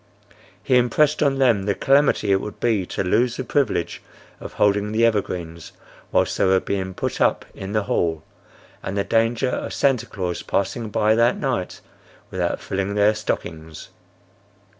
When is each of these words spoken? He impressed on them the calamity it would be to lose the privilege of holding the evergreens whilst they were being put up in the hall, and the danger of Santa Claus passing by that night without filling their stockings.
He 0.63 0.77
impressed 0.77 1.21
on 1.21 1.37
them 1.37 1.65
the 1.65 1.75
calamity 1.75 2.31
it 2.31 2.41
would 2.41 2.59
be 2.59 2.87
to 2.87 3.03
lose 3.03 3.37
the 3.37 3.43
privilege 3.43 4.01
of 4.39 4.53
holding 4.53 4.91
the 4.93 5.05
evergreens 5.05 5.73
whilst 6.11 6.39
they 6.39 6.45
were 6.45 6.59
being 6.59 6.95
put 6.95 7.21
up 7.21 7.45
in 7.53 7.73
the 7.73 7.83
hall, 7.83 8.23
and 8.81 8.97
the 8.97 9.03
danger 9.03 9.49
of 9.49 9.75
Santa 9.75 10.07
Claus 10.07 10.41
passing 10.41 10.89
by 10.89 11.13
that 11.13 11.37
night 11.37 11.81
without 12.31 12.59
filling 12.59 12.95
their 12.95 13.13
stockings. 13.13 13.89